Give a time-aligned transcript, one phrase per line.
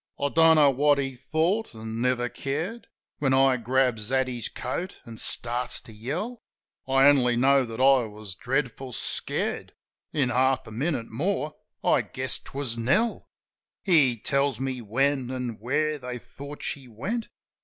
[0.19, 2.87] I don't know what he thought, an' never cared.
[3.19, 6.41] When I grabs at his coat, an' starts to yell.
[6.87, 9.73] I only know that I was dreadful scared....
[10.11, 11.53] In half a minute more,
[11.83, 13.27] I guessed 'twas Nell.
[13.83, 17.27] He tells me when an' where they thought she went.